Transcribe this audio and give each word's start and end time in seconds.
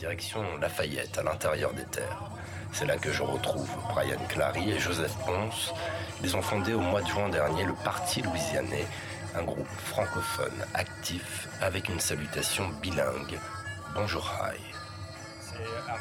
Direction 0.00 0.42
Lafayette, 0.62 1.18
à 1.18 1.22
l'intérieur 1.22 1.74
des 1.74 1.84
terres. 1.84 2.22
C'est 2.72 2.86
là 2.86 2.96
que 2.96 3.12
je 3.12 3.22
retrouve 3.22 3.68
Brian 3.90 4.18
Clary 4.30 4.70
et 4.70 4.78
Joseph 4.78 5.14
Ponce. 5.26 5.74
Ils 6.24 6.34
ont 6.38 6.40
fondé 6.40 6.72
au 6.72 6.80
mois 6.80 7.02
de 7.02 7.06
juin 7.06 7.28
dernier 7.28 7.64
le 7.64 7.74
Parti 7.84 8.22
louisianais, 8.22 8.86
un 9.36 9.42
groupe 9.42 9.68
francophone 9.84 10.64
actif 10.72 11.48
avec 11.60 11.90
une 11.90 12.00
salutation 12.00 12.66
bilingue. 12.80 13.38
Bonjour 13.94 14.26
Hi. 14.40 14.79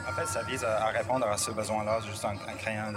En 0.07 0.13
fait, 0.13 0.25
ça 0.25 0.43
vise 0.43 0.63
à 0.63 0.87
répondre 0.87 1.27
à 1.27 1.37
ce 1.37 1.51
besoin-là, 1.51 1.99
juste 2.07 2.25
en, 2.25 2.35
créant 2.57 2.91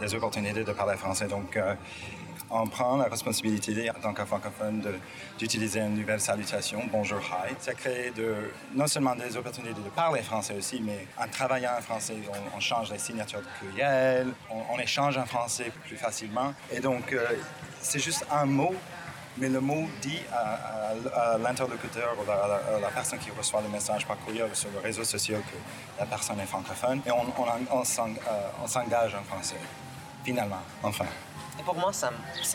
des 0.00 0.14
opportunités 0.14 0.64
de 0.64 0.72
parler 0.72 0.96
français. 0.96 1.26
Donc, 1.26 1.56
euh, 1.56 1.74
on 2.50 2.66
prend 2.66 2.96
la 2.96 3.04
responsabilité 3.04 3.88
en 3.90 3.94
tant 3.94 4.12
que 4.12 4.24
francophone 4.24 4.82
d'utiliser 5.38 5.80
une 5.80 5.94
nouvelle 5.94 6.20
salutation, 6.20 6.82
bonjour, 6.90 7.20
hi. 7.20 7.54
Ça 7.60 7.74
crée 7.74 8.12
non 8.74 8.86
seulement 8.86 9.14
des 9.14 9.36
opportunités 9.36 9.74
de 9.74 9.88
parler 9.90 10.22
français 10.22 10.54
aussi, 10.58 10.80
mais 10.80 11.06
en 11.16 11.28
travaillant 11.28 11.70
en 11.78 11.80
français, 11.80 12.16
on, 12.56 12.60
change 12.60 12.90
les 12.90 12.98
signatures 12.98 13.40
de 13.40 13.66
courriel, 13.66 14.28
on, 14.50 14.78
échange 14.78 15.16
en 15.16 15.26
français 15.26 15.70
plus 15.86 15.96
facilement. 15.96 16.52
Et 16.72 16.80
donc, 16.80 17.12
euh, 17.12 17.24
c'est 17.80 18.00
juste 18.00 18.26
un 18.30 18.46
mot 18.46 18.74
mais 19.38 19.48
le 19.48 19.60
mot 19.60 19.86
dit 20.02 20.20
à, 20.32 21.38
l'interlocuteur 21.38 22.14
ou 22.18 22.30
à 22.30 22.80
la, 22.80 22.88
personne 22.88 23.18
qui 23.18 23.30
reçoit 23.30 23.62
le 23.62 23.68
message 23.68 24.06
par 24.06 24.18
courrier 24.18 24.42
ou 24.42 24.54
sur 24.54 24.70
le 24.70 24.80
réseau 24.80 25.04
social 25.04 25.40
que 25.40 25.56
la 25.98 26.06
personne 26.06 26.40
est 26.40 26.46
francophone 26.46 27.00
et 27.06 27.10
on, 27.10 27.22
on, 27.22 27.46
euh, 27.46 27.80
on 28.62 28.66
s'engage 28.66 29.14
en 29.14 29.22
français, 29.24 29.60
finalement, 30.24 30.62
enfin. 30.82 31.06
Pour 31.64 31.74
moi, 31.76 31.92
ça, 31.92 32.10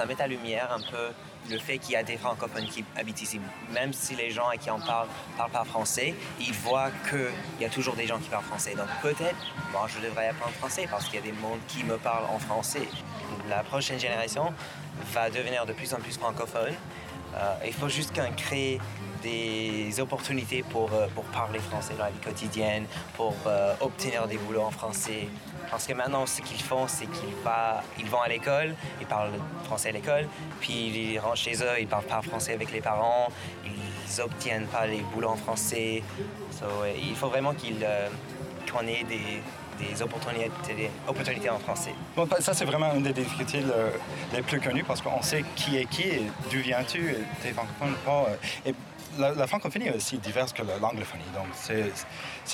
met 0.05 0.21
à 0.21 0.27
lumière 0.27 0.71
un 0.71 0.79
peu 0.79 1.09
le 1.49 1.59
fait 1.59 1.77
qu'il 1.77 1.91
y 1.91 1.95
a 1.95 2.03
des 2.03 2.17
francophones 2.17 2.65
qui 2.65 2.83
habitent 2.97 3.21
ici. 3.21 3.39
Même 3.71 3.93
si 3.93 4.15
les 4.15 4.31
gens 4.31 4.49
qui 4.59 4.69
en 4.69 4.79
parlent 4.79 5.07
parlent 5.37 5.51
pas 5.51 5.63
français, 5.63 6.15
ils 6.39 6.53
voient 6.53 6.89
qu'il 7.09 7.61
y 7.61 7.65
a 7.65 7.69
toujours 7.69 7.95
des 7.95 8.07
gens 8.07 8.17
qui 8.19 8.29
parlent 8.29 8.43
français. 8.43 8.75
Donc 8.75 8.87
peut-être, 9.01 9.35
moi, 9.71 9.87
je 9.87 10.05
devrais 10.05 10.29
apprendre 10.29 10.53
français 10.55 10.87
parce 10.89 11.05
qu'il 11.05 11.15
y 11.15 11.19
a 11.19 11.21
des 11.21 11.33
mondes 11.33 11.59
qui 11.67 11.83
me 11.83 11.97
parlent 11.97 12.25
en 12.33 12.39
français. 12.39 12.87
La 13.49 13.63
prochaine 13.63 13.99
génération 13.99 14.53
va 15.13 15.29
devenir 15.29 15.65
de 15.65 15.73
plus 15.73 15.93
en 15.93 15.97
plus 15.97 16.17
francophone. 16.17 16.73
Euh, 17.35 17.55
il 17.65 17.73
faut 17.73 17.89
juste 17.89 18.15
qu'on 18.15 18.31
crée 18.33 18.79
des 19.21 19.99
opportunités 19.99 20.63
pour, 20.63 20.93
euh, 20.93 21.07
pour 21.13 21.23
parler 21.25 21.59
français 21.59 21.93
dans 21.97 22.05
la 22.05 22.11
vie 22.11 22.19
quotidienne, 22.19 22.85
pour 23.15 23.35
euh, 23.47 23.73
obtenir 23.81 24.27
des 24.27 24.37
boulots 24.37 24.61
en 24.61 24.71
français. 24.71 25.27
Parce 25.75 25.87
que 25.87 25.93
maintenant, 25.93 26.25
ce 26.25 26.41
qu'ils 26.41 26.61
font, 26.61 26.87
c'est 26.87 27.05
qu'ils 27.05 27.33
ils 27.99 28.05
vont 28.05 28.21
à 28.21 28.29
l'école, 28.29 28.73
ils 29.01 29.05
parlent 29.07 29.33
français 29.65 29.89
à 29.89 29.91
l'école, 29.91 30.25
puis 30.61 30.71
ils 30.71 31.19
rentrent 31.19 31.35
chez 31.35 31.61
eux, 31.61 31.81
ils 31.81 31.85
parlent 31.85 32.05
pas 32.05 32.21
français 32.21 32.53
avec 32.53 32.71
les 32.71 32.79
parents, 32.79 33.27
ils 33.65 34.21
obtiennent 34.21 34.67
pas 34.67 34.87
les 34.87 35.01
boulots 35.13 35.31
en 35.31 35.35
français. 35.35 36.01
il 36.97 37.15
faut 37.15 37.27
vraiment 37.27 37.53
qu'ils, 37.53 37.85
qu'on 38.71 38.87
ait 38.87 39.03
des, 39.03 40.01
opportunités, 40.01 41.49
en 41.49 41.59
français. 41.59 41.93
Bon, 42.15 42.25
ça, 42.39 42.53
c'est 42.53 42.63
vraiment 42.63 42.93
une 42.93 43.03
des 43.03 43.11
difficultés 43.11 43.61
les 44.33 44.41
plus 44.43 44.61
connues 44.61 44.85
parce 44.85 45.01
qu'on 45.01 45.21
sait 45.21 45.43
qui 45.57 45.75
est 45.75 45.89
qui 45.89 46.03
et 46.03 46.23
d'où 46.49 46.59
viens-tu, 46.59 47.17
t'es 47.43 47.51
francophone 47.51 47.95
pas. 48.05 48.27
Et 48.65 48.73
la, 49.17 49.47
francophonie 49.47 49.87
est 49.87 49.95
aussi 49.95 50.17
diverse 50.17 50.53
que 50.53 50.61
l'anglophonie. 50.63 51.23
Donc, 51.33 51.47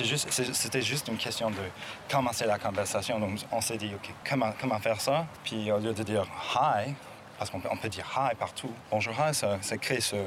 juste, 0.03 0.29
c'était 0.53 0.81
juste 0.81 1.07
une 1.07 1.17
question 1.17 1.49
de 1.49 1.55
commencer 2.09 2.45
la 2.45 2.59
conversation. 2.59 3.19
Donc, 3.19 3.39
on 3.51 3.61
s'est 3.61 3.77
dit, 3.77 3.91
OK, 3.93 4.13
comment, 4.27 4.53
comment 4.59 4.79
faire 4.79 5.01
ça? 5.01 5.25
Puis, 5.43 5.71
au 5.71 5.79
lieu 5.79 5.93
de 5.93 6.03
dire 6.03 6.25
hi, 6.55 6.93
parce 7.37 7.49
qu'on 7.49 7.59
peut, 7.59 7.69
on 7.71 7.77
peut 7.77 7.89
dire 7.89 8.05
hi 8.15 8.35
partout, 8.35 8.71
bonjour 8.91 9.13
hi, 9.13 9.33
ça, 9.33 9.57
ça 9.61 9.77
crée 9.77 10.01
ce, 10.01 10.17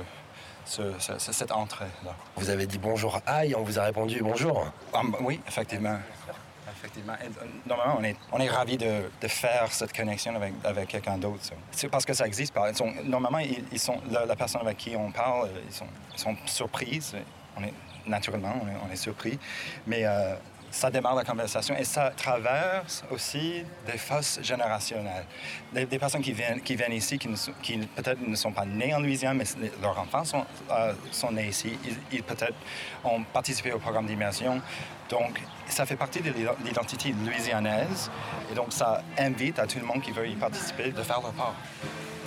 cette 1.18 1.52
entrée-là. 1.52 2.14
Vous 2.36 2.50
avez 2.50 2.66
dit 2.66 2.78
bonjour 2.78 3.20
hi, 3.28 3.54
on 3.54 3.62
vous 3.62 3.78
a 3.78 3.84
répondu 3.84 4.20
bonjour. 4.22 4.66
Ah, 4.92 5.02
oui, 5.20 5.40
effectivement. 5.46 5.98
Effectivement. 6.84 7.14
Euh, 7.14 7.46
normalement, 7.66 7.96
on 7.98 8.04
est, 8.04 8.16
on 8.30 8.38
est 8.38 8.48
ravis 8.48 8.76
de, 8.76 9.04
de 9.20 9.28
faire 9.28 9.72
cette 9.72 9.94
connexion 9.94 10.36
avec, 10.36 10.52
avec 10.64 10.88
quelqu'un 10.88 11.16
d'autre. 11.16 11.40
C'est 11.70 11.88
parce 11.88 12.04
que 12.04 12.12
ça 12.12 12.26
existe. 12.26 12.54
normalement, 13.04 13.38
ils, 13.38 13.78
sont, 13.78 14.00
la, 14.10 14.36
personne 14.36 14.60
avec 14.60 14.76
qui 14.76 14.94
on 14.94 15.10
parle, 15.10 15.48
euh, 15.48 15.60
ils 15.66 15.74
sont, 15.74 15.86
sont 16.14 16.36
surprises. 16.44 17.16
On 17.56 17.64
est, 17.64 17.72
naturellement, 18.06 18.54
on 18.62 18.68
est, 18.68 18.76
on 18.86 18.92
est 18.92 18.96
surpris. 18.96 19.38
Mais 19.86 20.04
euh, 20.04 20.34
ça 20.74 20.90
démarre 20.90 21.14
la 21.14 21.22
conversation 21.22 21.76
et 21.76 21.84
ça 21.84 22.10
traverse 22.10 23.04
aussi 23.12 23.64
des 23.86 23.96
fausses 23.96 24.40
générationnelles. 24.42 25.24
Des, 25.72 25.86
personnes 25.86 26.20
qui 26.20 26.32
viennent, 26.32 26.92
ici, 26.92 27.16
qui, 27.16 27.78
peut-être 27.78 28.20
ne 28.26 28.34
sont 28.34 28.50
pas 28.50 28.64
nés 28.64 28.92
en 28.92 28.98
Louisiane, 28.98 29.36
mais 29.36 29.44
leurs 29.80 29.96
enfants 29.96 30.24
sont, 30.24 30.44
euh, 30.72 30.92
sont 31.12 31.30
nés 31.30 31.46
ici. 31.46 31.78
Ils, 32.10 32.24
peut-être 32.24 32.56
ont 33.04 33.22
participé 33.22 33.70
au 33.70 33.78
programme 33.78 34.06
d'immersion. 34.06 34.60
Donc, 35.08 35.40
ça 35.68 35.86
fait 35.86 35.96
partie 35.96 36.20
de 36.20 36.32
l'identité 36.64 37.14
louisianaise 37.24 38.10
et 38.50 38.54
donc 38.54 38.72
ça 38.72 39.02
invite 39.16 39.60
à 39.60 39.68
tout 39.68 39.78
le 39.78 39.86
monde 39.86 40.02
qui 40.02 40.10
veut 40.10 40.26
y 40.26 40.34
participer 40.34 40.90
de 40.90 41.02
faire 41.04 41.20
leur 41.20 41.32
part. 41.34 41.54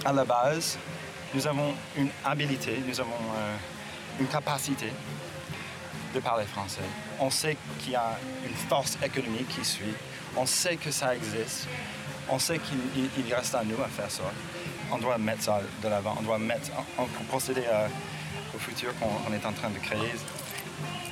À 0.05 0.13
la 0.13 0.23
base, 0.23 0.77
nous 1.33 1.45
avons 1.45 1.73
une 1.97 2.09
habilité, 2.23 2.81
nous 2.87 2.99
avons 2.99 3.09
euh, 3.11 3.55
une 4.21 4.27
capacité 4.27 4.93
de 6.17 6.23
parler 6.23 6.45
français. 6.45 6.81
On 7.19 7.29
sait 7.29 7.57
qu'il 7.79 7.93
y 7.93 7.95
a 7.95 8.17
une 8.43 8.55
force 8.69 8.97
économique 9.03 9.47
qui 9.49 9.63
suit. 9.63 9.93
On 10.35 10.45
sait 10.45 10.75
que 10.75 10.91
ça 10.91 11.15
existe. 11.15 11.67
On 12.29 12.39
sait 12.39 12.59
qu'il 12.59 13.33
reste 13.33 13.55
à 13.55 13.63
nous 13.63 13.81
à 13.81 13.87
faire 13.87 14.11
ça. 14.11 14.23
On 14.91 14.97
doit 14.97 15.17
mettre 15.17 15.43
ça 15.43 15.61
de 15.83 15.87
l'avant. 15.87 16.15
On 16.19 16.23
doit 16.23 16.39
mettre, 16.39 16.71
on, 16.97 17.05
procéder 17.27 17.63
au 18.55 18.57
futur 18.57 18.93
qu'on 18.99 19.33
est 19.33 19.45
en 19.45 19.53
train 19.53 19.69
de 19.69 19.79
créer. 19.79 20.13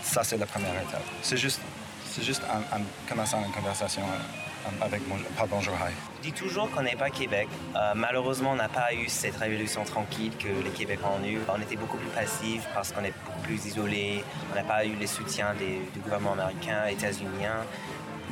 Ça, 0.02 0.24
c'est 0.24 0.38
la 0.38 0.46
première 0.46 0.76
étape. 0.82 1.06
C'est 1.22 1.38
juste, 1.38 1.62
c'est 2.06 2.24
juste 2.24 2.44
en, 2.44 2.82
commençant 3.08 3.44
une 3.44 3.52
conversation. 3.52 4.04
Euh, 4.04 4.46
avec 4.82 5.02
pas 5.38 5.46
Bonjour. 5.48 5.76
Je 6.18 6.30
dis 6.30 6.34
toujours 6.34 6.70
qu'on 6.72 6.82
n'est 6.82 6.96
pas 6.96 7.10
Québec. 7.10 7.48
Euh, 7.76 7.94
malheureusement, 7.96 8.52
on 8.52 8.56
n'a 8.56 8.70
pas 8.70 8.94
eu 8.94 9.08
cette 9.08 9.38
révolution 9.38 9.84
tranquille 9.84 10.32
que 10.38 10.48
les 10.48 10.72
Québécois 10.72 11.12
ont 11.22 11.26
eu. 11.26 11.40
On 11.48 11.62
était 11.62 11.76
beaucoup 11.76 11.98
plus 11.98 12.10
passifs 12.10 12.68
parce 12.74 12.92
qu'on 12.92 13.04
est 13.04 13.14
plus 13.46 13.66
isolés. 13.66 14.24
On 14.52 14.56
n'a 14.56 14.64
pas 14.64 14.86
eu 14.86 14.96
les 14.96 15.08
soutiens 15.08 15.54
des, 15.54 15.80
du 15.94 16.00
gouvernement 16.00 16.34
américain, 16.34 16.86
états-unien. 16.88 17.64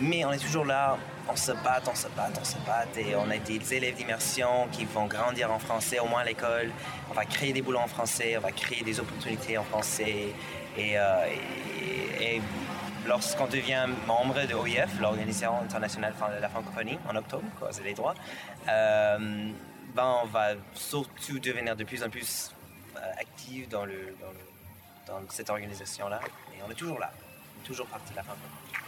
Mais 0.02 0.26
on 0.26 0.32
est 0.32 0.40
toujours 0.40 0.66
là, 0.66 0.98
on 1.30 1.36
se 1.36 1.52
bat, 1.52 1.82
on 1.88 1.96
se 1.96 2.08
bat, 2.10 2.30
on 2.40 2.44
se 2.44 2.58
bat. 2.66 2.86
Et 2.98 3.16
on 3.16 3.30
a 3.30 3.38
des 3.38 3.74
élèves 3.74 3.96
d'immersion 3.96 4.68
qui 4.72 4.86
vont 4.86 5.06
grandir 5.06 5.52
en 5.52 5.60
français, 5.60 6.00
au 6.00 6.08
moins 6.08 6.22
à 6.22 6.26
l'école. 6.26 6.72
On 7.10 7.14
va 7.14 7.26
créer 7.26 7.54
des 7.54 7.62
boulots 7.62 7.80
en 7.80 7.88
français, 7.88 8.36
on 8.38 8.42
va 8.42 8.52
créer 8.52 8.84
des 8.84 9.00
opportunités 9.00 9.58
en 9.58 9.64
français. 9.64 10.34
Et, 10.78 10.98
euh, 10.98 11.28
lorsqu'on 13.06 13.48
devient 13.48 13.86
membre 14.08 14.46
de 14.46 14.54
l'OIF, 14.54 15.00
l'Organisation 15.00 15.60
internationale 15.62 16.14
de 16.36 16.42
la 16.42 16.50
francophonie, 16.50 16.98
en 17.10 17.16
octobre, 17.16 17.44
c'est 17.72 17.84
les 17.84 17.94
droits, 17.94 18.16
euh, 18.70 19.52
ben 19.94 20.16
on 20.24 20.28
va 20.28 20.54
surtout 20.74 21.38
devenir 21.40 21.76
de 21.76 21.84
plus 21.84 22.02
en 22.02 22.10
plus 22.10 22.52
euh, 22.96 23.00
actifs 23.20 23.68
dans, 23.70 23.86
le, 23.86 24.16
dans 25.08 25.22
cette 25.30 25.50
organisation-là. 25.50 26.20
Et 26.54 26.62
on 26.66 26.72
est 26.72 26.76
toujours 26.76 27.00
là, 27.00 27.12
toujours 27.64 27.88
partie 27.88 28.12
de 28.12 28.18
la 28.18 28.24
francophonie. 28.24 28.83